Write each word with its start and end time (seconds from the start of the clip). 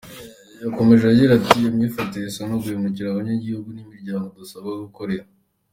Yakomeje 0.63 1.03
agira 1.07 1.31
ati 1.35 1.51
"Iyo 1.61 1.69
myifatire 1.75 2.25
isa 2.27 2.43
n’uguhemukira 2.47 3.07
abanyagihugu 3.09 3.69
n’imiryango 3.71 4.27
dusabwa 4.39 4.71
gukorera. 4.85 5.27